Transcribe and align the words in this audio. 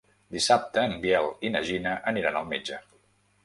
Dissabte 0.35 0.85
en 0.89 0.95
Biel 1.03 1.29
i 1.49 1.53
na 1.57 1.63
Gina 1.69 1.95
aniran 2.15 2.43
al 2.43 2.51
metge. 2.57 2.85